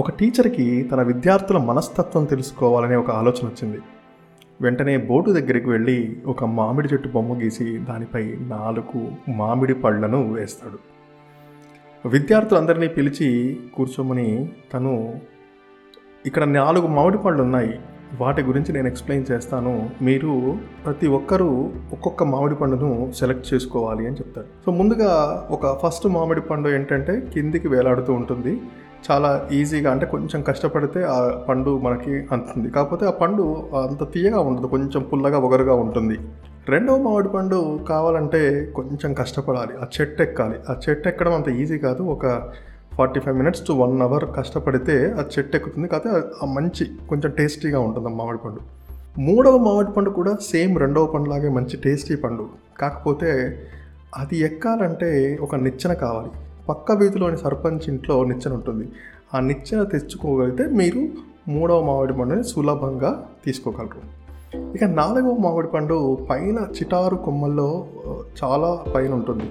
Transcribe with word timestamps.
ఒక 0.00 0.10
టీచర్కి 0.10 0.64
తన 0.92 1.02
విద్యార్థుల 1.02 1.58
మనస్తత్వం 1.58 2.24
తెలుసుకోవాలనే 2.24 2.96
ఒక 2.96 3.10
ఆలోచన 3.10 3.44
వచ్చింది. 3.48 3.78
వెంటనే 4.60 4.96
బోటు 4.96 5.30
దగ్గరికి 5.30 5.68
వెళ్ళి 5.70 6.16
ఒక 6.26 6.44
మామిడి 6.44 6.88
చెట్టు 6.88 7.08
బొమ్మ 7.08 7.38
గీసి 7.38 7.78
దానిపై 7.78 8.22
నాలుగు 8.40 9.00
మామిడి 9.28 9.74
పళ్ళను 9.74 10.20
వేస్తాడు. 10.32 10.78
విద్యార్థులందరినీ 12.08 12.88
పిలిచి 12.88 13.28
కూర్చోమని 13.76 14.28
తను 14.74 14.94
ఇక్కడ 16.26 16.44
నాలుగు 16.44 16.86
మామిడి 16.86 17.18
పళ్ళు 17.18 17.42
ఉన్నాయి 17.42 17.74
వాటి 18.20 18.42
గురించి 18.42 18.72
నేను 18.72 18.86
ఎక్స్ప్లెయిన్ 18.86 19.28
చేస్తాను. 19.32 19.90
మీరు 20.02 20.58
ప్రతి 20.84 21.06
ఒక్కరూ 21.06 21.50
ఒక్కొక్క 21.92 22.22
మామిడి 22.22 22.54
పండును 22.54 23.12
సెలెక్ట్ 23.18 23.54
చేసుకోవాలి 23.54 24.06
అని 24.06 24.16
చెప్తారు 24.16 24.46
సో 24.66 24.72
ముందుగా 24.72 25.12
ఒక 25.50 25.76
ఫస్ట్ 25.84 26.06
మామిడి 26.06 26.40
పండు 26.40 26.68
ఏంటంటే 26.68 27.14
కిందికి 27.34 27.68
వేలాడుతూ 27.68 28.12
ఉంటుంది. 28.12 28.54
చాలా 29.10 29.48
ఈజీగా 29.52 29.90
అంటే 29.90 30.06
కొంచెం 30.06 30.42
కష్టపడితే 30.42 31.02
ఆ 31.02 31.30
పండు 31.48 31.78
మనకి 31.78 32.26
అందుతుంది 32.32 32.70
కాకపోతే 32.70 33.06
ఆ 33.06 33.10
పండు 33.10 33.68
అంత 33.74 34.12
తీయగా 34.12 34.40
ఉండదు 34.40 34.66
కొంచెం 34.66 35.02
పుల్లగా 35.02 35.38
ఒగరుగా 35.38 35.74
ఉంటుంది. 35.74 36.18
రెండవ 36.68 36.96
మామిడి 36.96 37.28
పండు 37.28 37.80
కావాలంటే 37.88 38.72
కొంచెం 38.74 39.14
కష్టపడాలి. 39.14 39.76
ఆ 39.82 39.86
చెట్టు 40.00 40.22
ఎక్కాలి. 40.22 40.54
ఆ 40.70 40.76
చెట్టు 40.88 41.08
ఎక్కడం 41.08 41.34
అంత 41.34 41.48
ఈజీ 41.48 41.78
కాదు. 41.78 42.02
ఒక 42.02 42.52
forty 42.94 43.20
five 43.20 43.36
minutes 43.36 43.66
to 43.66 43.72
one 43.72 44.02
hour 44.02 44.24
కష్టపడితే 44.36 45.14
ఆ 45.18 45.22
చెట్టు 45.38 45.56
ఎక్కుతుంది. 45.56 45.88
కాకపోతే 45.88 46.28
ఆ 46.42 46.46
మంచి 46.46 46.90
కొంచెం 47.08 47.30
టేస్టీగా 47.30 47.80
ఉంటుంది 47.80 48.08
ఆ 48.08 48.10
మామిడి 48.10 48.38
పండు. 48.38 48.60
మూడవ 49.20 49.56
మామిడి 49.56 49.92
పండు 49.92 50.10
కూడా 50.10 50.34
సేమ్ 50.34 50.78
రెండవ 50.78 51.06
పండులాగే 51.06 51.48
మంచి 51.48 51.76
టేస్టీ 51.76 52.16
పండు. 52.16 52.48
కాకపోతే 52.80 53.60
అది 54.16 54.38
ఎక్కాలంటే 54.38 55.38
ఒక 55.40 55.54
నిచ్చెన 55.54 55.92
కావాలి. 55.92 56.45
పక్క 56.68 56.92
వీధిలోని 56.92 57.36
సర్పంచ్ 57.36 57.88
ఇంట్లో 57.88 58.24
నిచ్చెన 58.24 58.54
ఉంటుంది. 58.54 58.88
ఆ 59.34 59.40
నిచ్చెన 59.40 59.82
తెచ్చుకోగలిగితే 59.82 60.66
మీరు 60.66 61.08
మూడవ 61.48 61.82
మామిడి 61.82 62.12
పండుని 62.12 62.44
సులభంగా 62.44 63.26
తీసుకోగలరు. 63.44 64.26
ఇక 64.74 64.84
నాలుగవ 64.84 65.36
మామిడి 65.36 65.68
పండు 65.68 66.18
పైన 66.30 66.58
చిటారు 66.58 67.16
కొమ్మల్లో 67.16 67.86
చాలా 68.44 68.84
పైన 68.94 69.14
ఉంటుంది. 69.14 69.50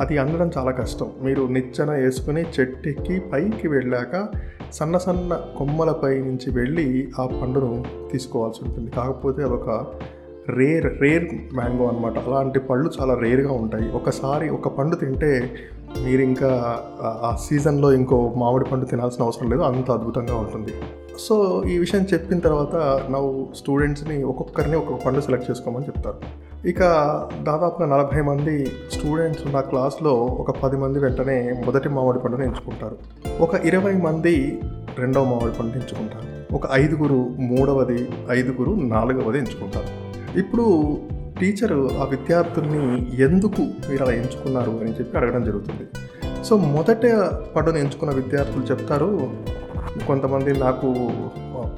అది 0.00 0.18
అందడం 0.18 0.50
చాలా 0.58 0.70
కష్టం. 0.70 1.10
మీరు 1.22 1.42
నిచ్చెన 1.42 1.90
వేసుకుని 1.90 2.42
చెట్టెక్కి 2.42 3.20
పైకి 3.20 3.68
వెళ్ళాక 3.68 4.28
సన్న 4.72 4.98
సన్న 4.98 5.40
కొమ్మలపై 5.58 6.18
నుంచి 6.18 6.50
వెళ్ళి 6.50 7.08
ఆ 7.20 7.26
పండును 7.42 7.84
తీసుకోవాల్సి 8.12 8.68
ఉంటుంది. 8.68 8.90
కాకపోతే 8.90 9.42
అదొక 9.42 9.86
రేర్ 10.48 11.00
రేర్ 11.00 11.54
మ్యాంగో 11.54 11.88
అనమాట 11.88 12.18
అలాంటి 12.18 12.60
పళ్ళు 12.60 12.90
చాలా 13.00 13.14
రేర్గా 13.14 13.52
ఉంటాయి. 13.52 13.92
ఒకసారి 13.92 14.48
ఒక 14.48 14.68
పండు 14.68 14.96
తింటే 14.96 15.50
మీరు 16.04 16.22
ఇంకా 16.22 16.80
ఆ- 17.02 17.36
సీజన్లో 17.48 17.92
ఇంకో 17.92 18.32
మామిడి 18.36 18.64
పండు 18.64 18.84
తినాల్సిన 18.84 19.24
అవసరం 19.24 19.50
లేదు 19.50 19.62
అంత 19.62 19.90
అద్భుతంగా 19.90 20.36
ఉంటుంది. 20.36 20.72
సో 21.18 21.64
ఈ 21.64 21.78
విషయం 21.78 22.06
చెప్పిన 22.12 22.38
తర్వాత 22.38 23.02
నవ్వు 23.10 23.46
స్టూడెంట్స్ని 23.54 24.24
ఒక్కొక్కరిని 24.24 24.76
ఒక్కొక్క 24.76 25.06
పండు 25.06 25.20
సెలెక్ట్ 25.20 25.50
చేసుకోమని 25.50 25.84
చెప్తారు. 25.84 26.46
ఇక 26.68 26.80
దాదాపుగా 27.42 27.96
నలభై 27.96 28.20
మంది 28.20 28.66
స్టూడెంట్స్ 28.66 29.46
ఉన్న 29.46 29.60
క్లాస్లో 29.60 30.14
ఒక 30.14 30.50
పది 30.50 30.76
మంది 30.76 30.98
వెంటనే 30.98 31.62
మొదటి 31.66 31.88
మామిడి 31.88 32.18
పండుని 32.18 32.44
ఎంచుకుంటారు. 32.44 32.96
ఒక 33.40 33.54
ఇరవై 33.54 33.92
మంది 33.92 34.62
రెండవ 34.98 35.24
మామిడి 35.24 35.58
పండుని 35.58 35.80
ఎంచుకుంటారు. 35.80 36.54
ఒక 36.54 36.62
ఐదుగురు 36.72 37.30
మూడవది 37.38 38.08
ఐదుగురు 38.30 38.70
నాలుగవది 38.70 39.38
ఎంచుకుంటారు. 39.38 40.06
ఇప్పుడు 40.38 40.96
టీచరు 41.40 41.98
ఆ 41.98 42.04
విద్యార్థుల్ని 42.04 42.82
ఎందుకు 43.24 43.62
మీరు 43.90 44.02
అలా 44.02 44.12
ఎంచుకున్నారు 44.12 44.70
అని 44.70 44.92
చెప్పి 44.92 45.16
అడగడం 45.18 45.44
జరుగుతుంది. 45.44 45.84
సో 46.44 46.56
మొదట 46.56 47.06
పండుని 47.56 47.80
ఎంచుకున్న 47.80 48.14
విద్యార్థులు 48.14 48.64
చెప్తారు 48.64 49.30
కొంతమంది 50.06 50.52
నాకు 50.58 50.88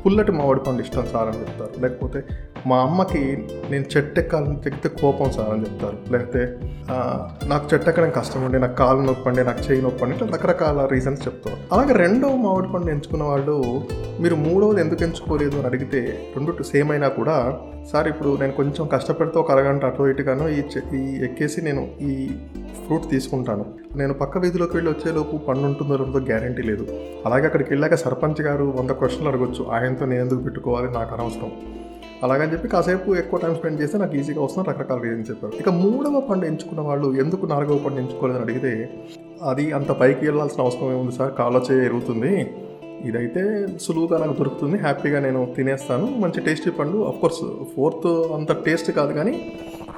పుల్లటి 0.05 0.33
మామిడి 0.33 0.61
పండు 0.61 0.83
ఇష్టం 0.83 1.07
సార్ 1.13 1.29
అని 1.29 1.41
చెప్తారు. 1.41 1.83
లేకపోతే 1.83 2.25
మా 2.67 2.79
అమ్మకి 2.79 3.49
నేను 3.71 3.85
చెట్టు 3.97 4.21
ఎక్కాలని 4.21 4.57
చెక్కితే 4.57 4.89
కోపం 4.89 5.31
సార్ 5.31 5.51
అని 5.51 5.61
చెప్తారు. 5.61 6.13
లేకపోతే 6.13 6.57
నాకు 7.47 7.69
చెట్టు 7.75 7.89
ఎక్కడం 7.89 8.11
కష్టం 8.11 8.45
అండి 8.45 8.59
నాకు 8.59 8.77
కాలు 8.77 9.01
నొప్పండి 9.01 9.45
నాకు 9.45 9.73
చేయి 9.73 9.83
నొప్పండి 9.83 10.15
ఇట్లా 10.15 10.29
రకరకాల 10.29 10.87
రీజన్స్ 10.87 11.27
చెప్తారు. 11.27 11.57
అలాగే 11.73 11.93
రెండవ 11.93 12.37
మామిడి 12.37 12.73
పండు 12.73 12.91
ఎంచుకున్న 12.91 13.23
వాళ్ళు 13.23 13.83
మీరు 14.21 14.35
మూడవది 14.35 14.81
ఎందుకు 14.81 15.03
ఎంచుకోలేదు? 15.03 15.57
అని 15.57 15.67
అడిగితే 15.67 16.19
రెండు 16.37 16.63
సేమ్ 16.63 16.91
అయినా 16.91 17.09
కూడా 17.09 17.59
సార్ 17.93 18.09
ఇప్పుడు 18.09 18.37
నేను 18.41 18.53
కొంచెం 18.53 18.87
కష్టపడితే 18.87 19.39
ఒక 19.39 19.53
అరగంట 19.53 19.85
అటు 19.85 20.03
ఇటుగాను 20.03 20.49
ఈ 20.49 20.61
చె- 20.61 20.95
ఈ 20.95 21.25
ఎక్కేసి 21.25 21.63
నేను 21.63 21.89
ఈ 22.01 22.29
ఫ్రూట్ 22.87 23.11
తీసుకుంటాను. 23.11 23.65
నేను 23.97 24.15
పక్క 24.15 24.39
వీధిలోకి 24.39 24.77
వెళ్ళి 24.77 24.93
వచ్చేలోపు 24.93 25.37
పండు 25.37 25.61
ఉంటుందో 25.61 25.97
లేదో 25.97 26.19
గ్యారంటీ 26.19 26.63
లేదు. 26.63 26.87
అలాగే 27.27 27.47
అక్కడికి 27.47 27.73
వెళ్ళాక 27.73 27.95
సర్పంచ్ 27.95 28.41
గారు 28.41 28.75
వంద 28.79 28.91
క్వశ్చన్లు 28.91 29.29
అడగొచ్చు. 29.29 29.67
ఆయనతో 29.71 30.07
నేను 30.07 30.21
ఎందుకు 30.21 30.41
పెట్టుకోవాలి? 30.41 30.91
నాకు 30.91 31.15
అనవసరం. 31.15 31.53
అలాగని 32.25 32.53
చెప్పి 32.53 32.69
కాసేపు 32.69 33.17
ఎక్కువ 33.17 33.39
టైం 33.41 33.55
స్పెండ్ 33.55 33.81
చేస్తే 33.81 33.99
నాకు 33.99 34.17
ఈజీగా 34.17 34.43
వస్తుంది 34.43 34.69
రకరకాల 34.69 34.99
రీజన్ 35.01 35.25
చెప్పారు. 35.31 35.53
ఇక 35.61 35.69
మూడవ 35.69 36.21
పండు 36.21 36.47
ఎంచుకున్న 36.47 36.81
వాళ్ళు 36.81 37.21
ఎందుకు 37.21 37.47
నాలుగవ 37.47 37.79
పండు 37.79 37.99
ఎంచుకోలేదని 37.99 38.43
అడిగితే 38.43 38.73
అది 39.43 39.73
అంత 39.73 39.91
పైకి 39.91 40.27
వెళ్ళాల్సిన 40.27 40.63
అవసరం 40.63 40.93
ఏముంది 40.93 41.17
సార్? 41.17 41.33
కాలో 41.35 41.61
ఎరుగుతుంది 41.85 42.51
ఇదైతే 43.05 43.67
సులువుగా 43.81 44.19
నాకు 44.19 44.33
దొరుకుతుంది 44.33 44.79
హ్యాపీగా 44.79 45.21
నేను 45.21 45.55
తినేస్తాను 45.57 46.07
మంచి 46.19 46.41
టేస్టీ 46.41 46.71
పండు. 46.71 47.15
కోర్స్ 47.21 47.43
ఫోర్త్ 47.77 48.33
అంత 48.33 48.53
టేస్ట్ 48.53 48.91
కాదు 48.93 49.13
కానీ 49.13 49.35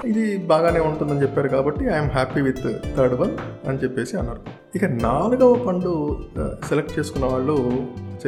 ఇది 0.04 0.36
బాగానే 0.36 0.80
ఉంటుందని 0.80 1.22
చెప్పారు 1.22 1.48
కాబట్టి 1.48 1.84
I'm 1.84 2.10
happy 2.10 2.40
with 2.40 2.96
third 2.96 3.14
one 3.14 3.30
అని 3.68 3.78
చెప్పేసి 3.78 4.16
అన్నారు. 4.16 4.40
ఇక 4.74 4.84
నాలుగవ 4.84 5.54
పండు 5.54 6.18
సెలెక్ట్ 6.68 6.98
చేసుకున్న 6.98 7.26
వాళ్ళు 7.26 7.52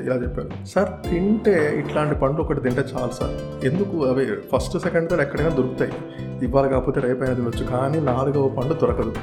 ఇలా 0.04 0.14
చెప్పారు. 0.14 0.66
సార్ 0.66 1.10
తింటే 1.10 1.78
ఇట్లాంటి 1.78 2.14
పండు 2.14 2.42
ఒకటి 2.42 2.60
తింటే 2.60 2.80
చాలు 2.80 3.10
సార్. 3.12 3.64
ఎందుకు? 3.64 4.04
అవి 4.04 4.26
ఫస్ట్ 4.52 4.78
సెకండ్ 4.78 5.10
థర్డ్ 5.10 5.22
ఎక్కడైనా 5.22 5.48
దొరుకుతాయి. 5.48 5.92
ఇవాళ 6.42 6.66
కాకపోతే 6.66 7.00
రేపైనా 7.00 7.34
తినొచ్చు. 7.34 7.64
కానీ 7.64 8.00
నాలుగవ 8.00 8.48
పండు 8.48 8.74
దొరకదు. 8.74 9.14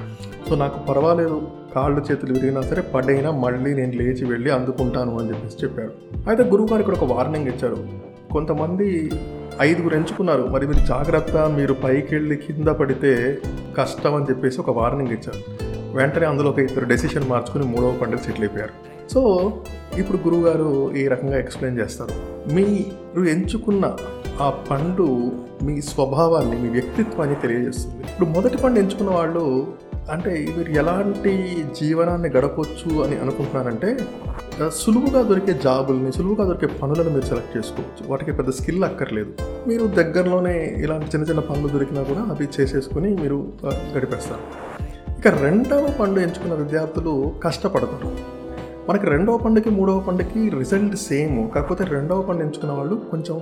సో 0.50 0.56
నాకు 0.56 0.88
పర్వాలేదు. 0.88 1.42
కాళ్ళు 1.76 2.06
చేతులు 2.12 2.34
విరిగినా 2.34 2.62
సరే 2.62 2.82
పడైనా 2.82 3.32
మళ్ళీ 3.32 3.74
నేను 3.74 3.92
లేచి 3.92 4.26
వెళ్ళి 4.26 4.52
అందుకుంటాను 4.52 5.20
అని 5.20 5.30
చెప్పేసి 5.30 5.58
చెప్పారు. 5.64 5.92
అయితే 6.30 6.44
గురువు 6.44 6.68
గారు 6.68 6.80
ఇక్కడ 6.80 6.94
ఒక 6.94 7.12
వార్నింగ్ 7.12 7.48
ఇచ్చారు. 7.48 8.09
కొంతమంది 8.32 9.12
ఐదుగురు 9.62 9.96
ఎంచుకున్నారు. 9.96 10.44
మరి 10.44 10.68
మీరు 10.68 10.86
జాగ్రత్త 10.86 11.38
మీరు 11.38 11.74
పైకి 11.74 12.16
వెళ్ళి 12.16 12.36
కింద 12.36 12.68
పడితే 12.68 13.38
కష్టం 13.78 14.16
అని 14.16 14.26
చెప్పేసి 14.30 14.62
ఒక 14.62 14.70
వార్నింగ్ 14.70 15.12
ఇచ్చారు. 15.12 15.70
వెంటనే 15.98 16.26
అందులో 16.26 16.50
ఒక 16.50 16.60
ఇద్దరు 16.60 16.86
డెసిషన్ 16.86 17.30
మార్చుకుని 17.30 17.66
మూడవ 17.66 17.98
పండుగ 18.02 18.18
సెటిల్ 18.18 18.44
అయిపోయారు. 18.44 18.74
సో 19.10 19.54
ఇప్పుడు 19.98 20.18
గురువుగారు 20.18 20.96
ఈ 20.96 21.08
రకంగా 21.08 21.40
ఎక్స్ప్లెయిన్ 21.40 21.80
చేస్తారు. 21.82 22.14
మీరు 22.54 23.24
ఎంచుకున్న 23.24 23.96
ఆ 24.42 24.50
పండు 24.50 25.32
మీ 25.64 25.82
స్వభావాన్ని 25.82 26.62
మీ 26.62 26.70
వ్యక్తిత్వాన్ని 26.70 27.36
తెలియజేస్తుంది. 27.36 27.98
ఇప్పుడు 27.98 28.30
మొదటి 28.30 28.58
పండు 28.58 28.80
ఎంచుకున్న 28.80 29.10
వాళ్ళు 29.10 29.74
అంటే 30.12 30.54
మీరు 30.58 30.70
ఎలాంటి 30.70 31.64
జీవనాన్ని 31.82 32.30
గడపొచ్చు 32.30 33.04
అని 33.04 33.18
అనుకుంటున్నారంటే 33.18 33.98
సులువుగా 34.68 35.22
దొరికే 35.22 35.54
జాబుల్ని 35.54 36.12
సులువుగా 36.12 36.44
దొరికే 36.44 36.68
పనులను 36.68 37.10
మీరు 37.10 37.26
సెలెక్ట్ 37.26 37.58
చేసుకోవచ్చు. 37.58 38.12
వాటికి 38.12 38.32
పెద్ద 38.32 38.52
స్కిల్ 38.52 38.84
అక్కర్లేదు. 38.84 39.32
మీరు 39.68 39.88
దగ్గరలోనే 39.88 40.76
ఇలాంటి 40.78 41.06
చిన్న 41.06 41.26
చిన్న 41.26 41.40
పనులు 41.40 41.68
దొరికినా 41.68 42.04
కూడా 42.04 42.22
అవి 42.22 42.48
చేసేసుకుని 42.60 43.16
మీరు 43.16 43.48
గడిపేస్తారు. 43.66 44.42
ఇక 45.20 45.28
రెండవ 45.28 45.94
పండు 46.00 46.20
ఎంచుకున్న 46.20 46.54
విద్యార్థులు 46.54 47.32
కష్టపడతారు. 47.44 48.40
మనకి 48.90 49.06
రెండవ 49.06 49.38
పండుకి 49.38 49.70
మూడవ 49.70 50.00
పండుకి 50.00 50.50
రిజల్ట్ 50.50 50.96
సేమ్. 50.96 51.50
కాకపోతే 51.52 51.84
రెండవ 51.84 52.22
పండు 52.22 52.42
ఎంచుకున్న 52.42 52.74
వాళ్ళు 52.74 52.96
కొంచెం 52.96 53.42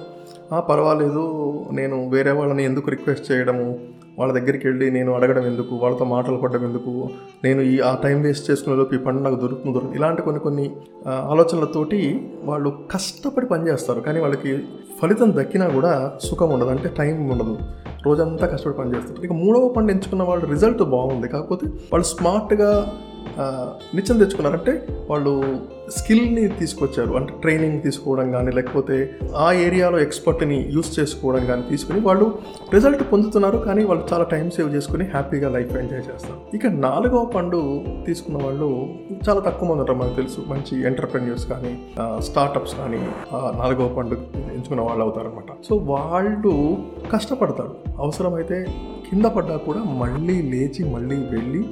పర్వాలేదు 0.70 1.66
నేను 1.72 2.10
వేరే 2.10 2.32
వాళ్ళని 2.32 2.64
ఎందుకు 2.64 2.90
రిక్వెస్ట్ 2.90 3.32
చేయడము? 3.32 3.80
వాళ్ళ 4.20 4.34
దగ్గరికి 4.34 4.68
వెళ్ళి 4.68 4.92
నేను 4.92 5.14
అడగడం 5.14 5.46
ఎందుకు? 5.46 5.76
వాళ్ళతో 5.76 6.06
మాటలు 6.06 6.38
పడడం 6.38 6.64
ఎందుకు? 6.64 7.10
నేను 7.44 7.62
ఈ 7.62 7.80
ఆ 7.80 7.98
టైం 8.04 8.22
వేస్ట్ 8.22 8.52
చేసుకునే 8.52 8.76
లోపు 8.76 8.96
ఈ 8.96 8.98
పండు 8.98 9.22
నాకు 9.22 9.36
దొరుకుతుంది 9.36 9.74
దొరుకుతుంది. 9.74 9.98
ఇలాంటి 9.98 10.22
కొన్ని 10.22 10.40
కొన్ని 10.42 10.66
ఆలోచనలతోటి 11.08 12.32
వాళ్ళు 12.44 12.70
కష్టపడి 12.92 13.46
పనిచేస్తారు 13.46 14.00
కానీ 14.00 14.20
వాళ్ళకి 14.20 14.60
ఫలితం 15.02 15.34
దక్కినా 15.38 15.68
కూడా 15.68 16.18
సుఖం 16.24 16.50
ఉండదు. 16.50 16.70
అంటే 16.70 16.90
టైం 16.98 17.30
ఉండదు. 17.30 17.58
రోజంతా 18.06 18.48
కష్టపడి 18.48 18.76
పనిచేస్తారు 18.76 19.22
ఇక 19.22 19.32
మూడవ 19.32 19.68
పండు 19.78 19.92
ఎంచుకున్న 19.92 20.24
వాళ్ళు 20.24 20.46
రిజల్ట్ 20.46 20.84
బాగుంది. 20.84 21.28
కాకపోతే 21.28 21.68
వాళ్ళు 21.68 22.06
స్మార్ట్గా 22.06 22.94
ఆ, 23.40 23.74
తెచ్చుకున్నారంటే 23.94 24.88
వాళ్ళు 25.10 25.44
స్కిల్ని 25.90 26.48
తీసుకొచ్చారు. 26.48 27.14
అంటే 27.14 27.34
ట్రైనింగ్ 27.42 27.82
తీసుకోవడం 27.82 28.32
కానీ 28.32 28.52
లేకపోతే 28.52 29.10
ఆ 29.36 29.52
ఏరియాలో 29.52 30.00
ఎక్స్పర్ట్ని 30.00 30.70
యూస్ 30.74 31.00
చేసుకోవడం 31.00 31.46
కానీ 31.46 31.64
తీసుకుని 31.70 32.00
వాళ్ళు 32.00 32.38
రిజల్ట్ 32.74 33.12
పొందుతున్నారు. 33.12 33.58
కానీ 33.58 33.84
వాళ్ళు 33.84 34.08
చాలా 34.14 34.24
టైం 34.24 34.50
సేవ్ 34.50 34.76
చేసుకుని 34.76 35.06
హ్యాపీగా 35.06 35.50
లైఫ్ 35.50 35.78
ఎంజాయ్ 35.78 36.02
చేస్తారు. 36.14 36.56
ఇక 36.56 36.66
నాలుగవ 36.68 37.26
పండు 37.26 37.84
తీసుకున్న 38.06 38.44
వాళ్ళు 38.44 38.90
చాలా 39.30 39.40
తక్కువ 39.40 39.70
మంది 39.70 39.80
ఉంటారు 39.80 39.98
మనకు 39.98 40.16
తెలుసు. 40.16 40.42
మంచి 40.48 40.86
ఎంటర్ప్రెన్యూర్స్ 40.88 41.48
కానీ 41.48 41.86
స్టార్టప్స్ 42.20 42.76
కానీ 42.76 42.98
నాలుగవ 43.34 43.88
పండు 43.88 44.18
ఎంచుకున్న 44.36 44.82
వాళ్ళు 44.82 45.04
అవుతారు 45.04 45.28
అనమాట 45.28 45.66
సో 45.70 45.76
వాళ్ళు 45.76 46.78
కష్టపడతారు. 47.14 47.76
అవసరమైతే 47.98 48.66
కింద 49.10 49.26
పడ్డా 49.26 49.58
కూడా 49.58 49.84
మళ్ళీ 49.84 50.42
లేచి 50.42 50.92
మళ్ళీ 50.94 51.16
వెళ్ళి 51.16 51.66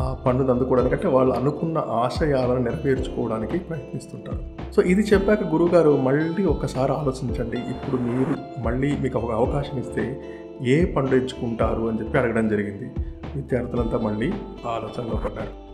ఆ 0.00 0.14
పండును 0.14 0.50
అందుకోవడానికి 0.50 0.94
అంటే 0.94 1.08
వాళ్ళు 1.08 1.34
అనుకున్న 1.34 1.78
ఆశయాలను 1.78 2.58
నెరవేర్చుకోవడానికి 2.58 3.58
ప్రయత్నిస్తుంటారు. 3.58 4.72
సో 4.72 4.82
ఇది 4.82 5.02
చెప్పాక 5.02 5.42
గురుగారు 5.42 5.96
మళ్ళీ 5.96 6.44
ఒక్కసారి 6.44 6.92
ఆలోచించండి. 6.92 7.56
ఇప్పుడు 7.56 8.02
మీరు 8.02 8.60
మళ్ళీ 8.60 8.96
మీకు 8.96 9.18
ఒక 9.18 9.32
అవకాశం 9.32 9.78
ఇస్తే 9.78 10.22
ఏ 10.66 10.84
పండు 10.84 11.10
ఎంచుకుంటారు 11.10 11.88
అని 11.88 12.00
చెప్పి 12.00 12.18
అడగడం 12.18 12.48
జరిగింది. 12.48 12.90
విద్యార్థులంతా 13.36 13.98
మళ్ళీ 13.98 14.32
ఆలోచనలో 14.66 15.16
పడ్డారు. 15.16 15.67